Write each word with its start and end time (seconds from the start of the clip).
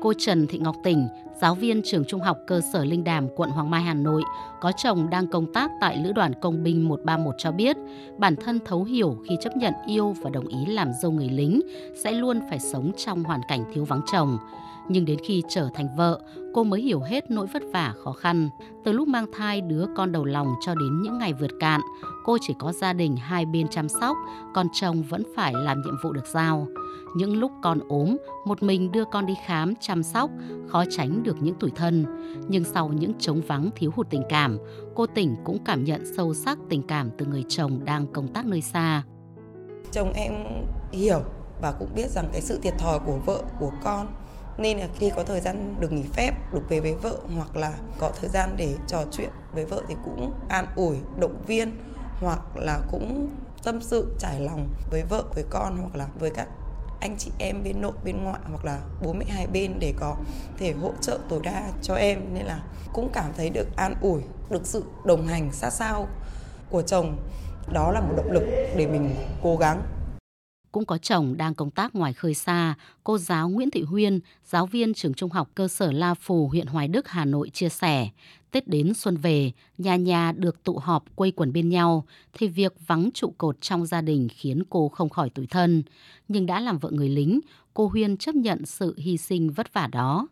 Cô 0.00 0.12
Trần 0.18 0.46
Thị 0.46 0.58
Ngọc 0.58 0.76
Tỉnh, 0.82 1.08
giáo 1.40 1.54
viên 1.54 1.82
trường 1.84 2.04
trung 2.04 2.20
học 2.20 2.38
cơ 2.46 2.60
sở 2.72 2.84
Linh 2.84 3.04
Đàm, 3.04 3.28
quận 3.36 3.50
Hoàng 3.50 3.70
Mai, 3.70 3.82
Hà 3.82 3.94
Nội, 3.94 4.22
có 4.60 4.72
chồng 4.76 5.10
đang 5.10 5.26
công 5.26 5.52
tác 5.52 5.70
tại 5.80 5.96
Lữ 5.96 6.12
đoàn 6.12 6.32
Công 6.40 6.62
binh 6.62 6.88
131 6.88 7.34
cho 7.38 7.52
biết, 7.52 7.76
bản 8.18 8.36
thân 8.36 8.58
thấu 8.64 8.84
hiểu 8.84 9.16
khi 9.28 9.36
chấp 9.40 9.56
nhận 9.56 9.74
yêu 9.86 10.14
và 10.22 10.30
đồng 10.30 10.46
ý 10.46 10.66
làm 10.66 10.88
dâu 11.02 11.12
người 11.12 11.28
lính 11.28 11.60
sẽ 12.04 12.12
luôn 12.12 12.40
phải 12.50 12.58
sống 12.58 12.92
trong 12.96 13.24
hoàn 13.24 13.40
cảnh 13.48 13.64
thiếu 13.74 13.84
vắng 13.84 14.00
chồng 14.12 14.38
nhưng 14.90 15.04
đến 15.04 15.18
khi 15.24 15.42
trở 15.48 15.68
thành 15.74 15.96
vợ, 15.96 16.20
cô 16.54 16.64
mới 16.64 16.80
hiểu 16.80 17.00
hết 17.00 17.30
nỗi 17.30 17.46
vất 17.46 17.62
vả 17.72 17.94
khó 18.04 18.12
khăn. 18.12 18.48
Từ 18.84 18.92
lúc 18.92 19.08
mang 19.08 19.26
thai 19.32 19.60
đứa 19.60 19.86
con 19.96 20.12
đầu 20.12 20.24
lòng 20.24 20.54
cho 20.60 20.74
đến 20.74 21.02
những 21.02 21.18
ngày 21.18 21.32
vượt 21.32 21.50
cạn, 21.60 21.80
cô 22.24 22.38
chỉ 22.40 22.54
có 22.58 22.72
gia 22.72 22.92
đình 22.92 23.16
hai 23.16 23.46
bên 23.46 23.68
chăm 23.68 23.88
sóc, 23.88 24.16
còn 24.54 24.66
chồng 24.72 25.02
vẫn 25.02 25.22
phải 25.36 25.52
làm 25.54 25.82
nhiệm 25.82 25.94
vụ 26.02 26.12
được 26.12 26.26
giao. 26.26 26.66
Những 27.16 27.36
lúc 27.36 27.52
con 27.62 27.80
ốm, 27.88 28.16
một 28.44 28.62
mình 28.62 28.92
đưa 28.92 29.04
con 29.04 29.26
đi 29.26 29.34
khám, 29.46 29.74
chăm 29.80 30.02
sóc, 30.02 30.30
khó 30.68 30.84
tránh 30.90 31.22
được 31.22 31.36
những 31.40 31.54
tủi 31.54 31.70
thân. 31.70 32.04
Nhưng 32.48 32.64
sau 32.64 32.88
những 32.88 33.12
trống 33.18 33.40
vắng 33.46 33.70
thiếu 33.76 33.90
hụt 33.96 34.10
tình 34.10 34.22
cảm, 34.28 34.58
cô 34.94 35.06
tỉnh 35.06 35.36
cũng 35.44 35.64
cảm 35.64 35.84
nhận 35.84 36.14
sâu 36.16 36.34
sắc 36.34 36.58
tình 36.68 36.82
cảm 36.82 37.10
từ 37.18 37.26
người 37.26 37.44
chồng 37.48 37.84
đang 37.84 38.06
công 38.06 38.28
tác 38.28 38.46
nơi 38.46 38.60
xa. 38.60 39.02
Chồng 39.92 40.12
em 40.12 40.32
hiểu 40.92 41.20
và 41.62 41.72
cũng 41.72 41.88
biết 41.94 42.10
rằng 42.10 42.28
cái 42.32 42.40
sự 42.40 42.58
thiệt 42.62 42.74
thòi 42.78 42.98
của 42.98 43.18
vợ, 43.26 43.42
của 43.60 43.70
con 43.84 44.06
nên 44.58 44.78
là 44.78 44.88
khi 44.94 45.10
có 45.16 45.24
thời 45.24 45.40
gian 45.40 45.74
được 45.80 45.92
nghỉ 45.92 46.04
phép, 46.12 46.32
được 46.52 46.62
về 46.68 46.80
với 46.80 46.94
vợ 46.94 47.16
hoặc 47.36 47.56
là 47.56 47.72
có 47.98 48.10
thời 48.20 48.30
gian 48.30 48.54
để 48.56 48.74
trò 48.86 49.04
chuyện 49.12 49.30
với 49.52 49.64
vợ 49.64 49.82
thì 49.88 49.94
cũng 50.04 50.32
an 50.48 50.66
ủi, 50.76 50.96
động 51.18 51.42
viên 51.46 51.76
hoặc 52.20 52.40
là 52.56 52.80
cũng 52.90 53.30
tâm 53.62 53.80
sự, 53.80 54.16
trải 54.18 54.40
lòng 54.40 54.68
với 54.90 55.02
vợ, 55.02 55.24
với 55.34 55.44
con 55.50 55.76
hoặc 55.76 55.96
là 55.96 56.06
với 56.18 56.30
các 56.30 56.48
anh 57.00 57.16
chị 57.18 57.30
em 57.38 57.62
bên 57.64 57.80
nội, 57.80 57.92
bên 58.04 58.24
ngoại 58.24 58.40
hoặc 58.50 58.64
là 58.64 58.78
bố 59.02 59.12
mẹ 59.12 59.24
hai 59.28 59.46
bên 59.46 59.76
để 59.78 59.94
có 60.00 60.16
thể 60.58 60.72
hỗ 60.72 60.92
trợ 61.00 61.18
tối 61.28 61.40
đa 61.42 61.70
cho 61.82 61.94
em. 61.94 62.34
Nên 62.34 62.44
là 62.44 62.62
cũng 62.92 63.10
cảm 63.12 63.32
thấy 63.36 63.50
được 63.50 63.68
an 63.76 63.94
ủi, 64.00 64.20
được 64.50 64.66
sự 64.66 64.84
đồng 65.04 65.26
hành 65.26 65.52
sát 65.52 65.70
sao 65.70 66.06
của 66.70 66.82
chồng. 66.82 67.16
Đó 67.72 67.90
là 67.92 68.00
một 68.00 68.14
động 68.16 68.30
lực 68.30 68.44
để 68.76 68.86
mình 68.86 69.14
cố 69.42 69.56
gắng 69.56 69.82
cũng 70.72 70.84
có 70.84 70.98
chồng 70.98 71.36
đang 71.36 71.54
công 71.54 71.70
tác 71.70 71.94
ngoài 71.94 72.12
khơi 72.12 72.34
xa, 72.34 72.74
cô 73.04 73.18
giáo 73.18 73.48
Nguyễn 73.48 73.70
Thị 73.70 73.82
Huyên, 73.82 74.20
giáo 74.44 74.66
viên 74.66 74.94
trường 74.94 75.14
trung 75.14 75.30
học 75.30 75.50
cơ 75.54 75.68
sở 75.68 75.92
La 75.92 76.14
Phù, 76.14 76.48
huyện 76.48 76.66
Hoài 76.66 76.88
Đức, 76.88 77.08
Hà 77.08 77.24
Nội 77.24 77.50
chia 77.50 77.68
sẻ, 77.68 78.08
Tết 78.50 78.68
đến 78.68 78.94
xuân 78.94 79.16
về, 79.16 79.52
nhà 79.78 79.96
nhà 79.96 80.32
được 80.32 80.64
tụ 80.64 80.78
họp 80.78 81.04
quây 81.16 81.30
quần 81.30 81.52
bên 81.52 81.68
nhau, 81.68 82.04
thì 82.32 82.48
việc 82.48 82.74
vắng 82.86 83.10
trụ 83.14 83.32
cột 83.38 83.60
trong 83.60 83.86
gia 83.86 84.00
đình 84.00 84.28
khiến 84.36 84.62
cô 84.70 84.88
không 84.88 85.08
khỏi 85.08 85.30
tủi 85.30 85.46
thân. 85.46 85.82
Nhưng 86.28 86.46
đã 86.46 86.60
làm 86.60 86.78
vợ 86.78 86.90
người 86.90 87.08
lính, 87.08 87.40
cô 87.74 87.86
Huyên 87.86 88.16
chấp 88.16 88.34
nhận 88.34 88.66
sự 88.66 88.94
hy 88.98 89.16
sinh 89.16 89.50
vất 89.50 89.72
vả 89.72 89.86
đó. 89.86 90.26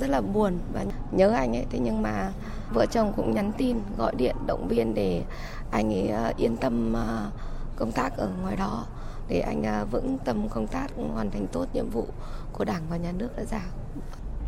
Rất 0.00 0.06
là 0.10 0.20
buồn 0.20 0.58
và 0.72 0.84
nhớ 1.12 1.30
anh 1.30 1.56
ấy, 1.56 1.66
thế 1.70 1.78
nhưng 1.82 2.02
mà 2.02 2.32
vợ 2.74 2.86
chồng 2.86 3.12
cũng 3.16 3.34
nhắn 3.34 3.52
tin, 3.58 3.76
gọi 3.98 4.14
điện, 4.16 4.36
động 4.46 4.68
viên 4.68 4.94
để 4.94 5.24
anh 5.70 5.92
ấy 5.92 6.08
ờ, 6.08 6.32
yên 6.36 6.56
tâm 6.56 6.92
ờ, 6.92 7.30
công 7.76 7.92
tác 7.92 8.16
ở 8.16 8.30
ngoài 8.42 8.56
đó 8.56 8.86
để 9.28 9.40
anh 9.40 9.66
à, 9.66 9.84
vững 9.84 10.18
tâm 10.24 10.48
công 10.48 10.66
tác, 10.66 10.86
hoàn 11.12 11.30
thành 11.30 11.46
tốt 11.52 11.66
nhiệm 11.72 11.90
vụ 11.90 12.06
của 12.52 12.64
Đảng 12.64 12.82
và 12.90 12.96
Nhà 12.96 13.12
nước 13.12 13.28
đã 13.36 13.44
giao. 13.44 13.60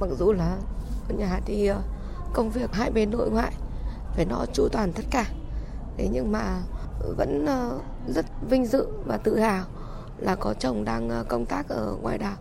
Mặc 0.01 0.09
dù 0.19 0.33
là 0.33 0.57
ở 1.09 1.15
nhà 1.19 1.41
thì 1.45 1.67
à, 1.67 1.79
công 2.33 2.51
việc 2.51 2.73
hai 2.73 2.91
bên 2.91 3.11
nội 3.11 3.31
ngoại 3.31 3.53
phải 4.15 4.25
nó 4.25 4.47
chu 4.53 4.69
toàn 4.73 4.93
tất 4.93 5.05
cả. 5.11 5.25
Thế 5.97 6.09
nhưng 6.13 6.33
mà 6.33 6.61
vẫn 7.17 7.47
à, 7.47 7.71
rất 8.09 8.27
vinh 8.51 8.67
dự 8.67 8.87
và 9.05 9.17
tự 9.17 9.39
hào 9.39 9.65
là 10.19 10.35
có 10.35 10.55
chồng 10.55 10.85
đang 10.85 11.25
công 11.29 11.47
tác 11.47 11.69
ở 11.69 11.97
ngoài 12.03 12.19
đảo 12.19 12.37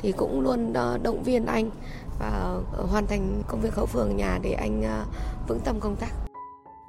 thì 0.00 0.12
cũng 0.12 0.40
luôn 0.40 0.72
động 1.02 1.22
viên 1.22 1.46
anh 1.46 1.70
và 2.18 2.60
hoàn 2.90 3.06
thành 3.06 3.42
công 3.48 3.60
việc 3.60 3.74
hậu 3.74 3.86
phường 3.86 4.16
nhà 4.16 4.38
để 4.42 4.52
anh 4.52 4.82
vững 5.48 5.60
tâm 5.60 5.80
công 5.80 5.96
tác. 5.96 6.27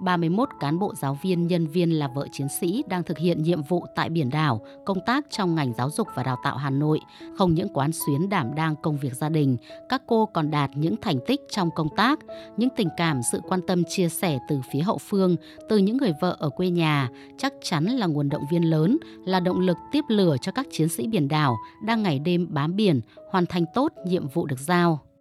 31 0.02 0.50
cán 0.59 0.80
bộ 0.80 0.94
giáo 0.95 1.17
viên 1.22 1.47
nhân 1.47 1.67
viên 1.67 1.92
là 1.92 2.08
vợ 2.08 2.28
chiến 2.31 2.47
sĩ 2.60 2.83
đang 2.87 3.04
thực 3.04 3.17
hiện 3.17 3.43
nhiệm 3.43 3.61
vụ 3.61 3.86
tại 3.95 4.10
biển 4.10 4.30
đảo, 4.30 4.61
công 4.86 4.99
tác 5.05 5.26
trong 5.30 5.55
ngành 5.55 5.73
giáo 5.77 5.89
dục 5.89 6.08
và 6.15 6.23
đào 6.23 6.37
tạo 6.43 6.58
Hà 6.58 6.70
Nội. 6.70 6.99
Không 7.37 7.54
những 7.54 7.73
quán 7.73 7.92
xuyến 7.92 8.30
đảm 8.30 8.55
đang 8.55 8.76
công 8.76 8.98
việc 8.98 9.14
gia 9.14 9.30
đình, 9.30 9.58
các 9.89 10.02
cô 10.08 10.26
còn 10.26 10.52
đạt 10.52 10.71
những 10.73 10.95
thành 11.02 11.20
tích 11.27 11.42
trong 11.49 11.70
công 11.76 11.89
tác, 11.95 12.20
những 12.58 12.70
tình 12.76 12.89
cảm, 12.98 13.21
sự 13.32 13.42
quan 13.48 13.61
tâm 13.67 13.83
chia 13.83 14.10
sẻ 14.10 14.39
từ 14.49 14.61
phía 14.71 14.82
hậu 14.82 14.98
phương, 14.98 15.36
từ 15.70 15.77
những 15.77 15.98
người 15.98 16.14
vợ 16.21 16.36
ở 16.39 16.49
quê 16.49 16.70
nhà, 16.70 17.10
chắc 17.37 17.54
chắn 17.64 17.86
là 17.86 18.05
nguồn 18.05 18.30
động 18.30 18.43
viên 18.52 18.70
lớn, 18.70 18.98
là 19.26 19.39
động 19.39 19.60
lực 19.60 19.77
tiếp 19.92 20.04
lửa 20.08 20.36
cho 20.42 20.52
các 20.52 20.67
chiến 20.71 20.89
sĩ 20.89 21.08
biển 21.08 21.27
đảo 21.27 21.58
đang 21.83 22.04
ngày 22.04 22.20
đêm 22.20 22.48
bám 22.49 22.76
biển, 22.76 23.02
hoàn 23.31 23.45
thành 23.45 23.66
tốt 23.73 23.93
nhiệm 24.05 24.27
vụ 24.27 24.45
được 24.45 24.60
giao. 24.60 24.99